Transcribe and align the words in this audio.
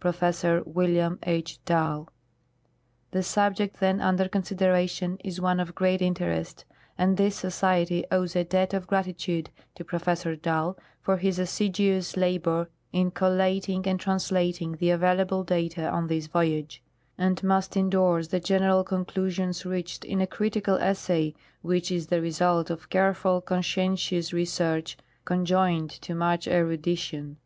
Professor 0.00 0.62
William 0.64 1.18
H. 1.24 1.62
Dall. 1.66 2.08
The 3.10 3.22
subject 3.22 3.78
then 3.78 4.00
under 4.00 4.26
consideration 4.26 5.18
is 5.22 5.38
one 5.38 5.60
of 5.60 5.74
great 5.74 6.00
interest, 6.00 6.64
and 6.96 7.18
this 7.18 7.36
Society 7.36 8.02
owes 8.10 8.34
a 8.34 8.42
debt 8.42 8.72
of 8.72 8.86
gratitude 8.86 9.50
to 9.74 9.84
Professor 9.84 10.34
Dall 10.34 10.78
for 11.02 11.18
his 11.18 11.38
assiduous 11.38 12.16
labor 12.16 12.70
in 12.94 13.10
collating 13.10 13.86
and 13.86 14.00
translating 14.00 14.78
the 14.78 14.88
available 14.88 15.44
data 15.44 15.90
on 15.90 16.06
this 16.06 16.26
voyage, 16.26 16.82
and 17.18 17.42
must 17.44 17.76
indorse 17.76 18.28
the 18.28 18.40
general 18.40 18.84
conclusions 18.84 19.66
reached 19.66 20.06
in 20.06 20.22
a 20.22 20.26
critical 20.26 20.76
essay 20.76 21.34
which 21.60 21.92
is 21.92 22.06
the 22.06 22.22
result 22.22 22.70
of 22.70 22.88
careful, 22.88 23.42
conscientious 23.42 24.32
research 24.32 24.96
con 25.26 25.44
joined 25.44 25.90
to 25.90 26.14
much 26.14 26.48
erudition. 26.48 27.36